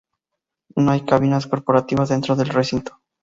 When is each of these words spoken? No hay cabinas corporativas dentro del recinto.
No 0.75 0.89
hay 0.89 1.01
cabinas 1.05 1.45
corporativas 1.45 2.09
dentro 2.09 2.35
del 2.35 2.47
recinto. 2.49 2.99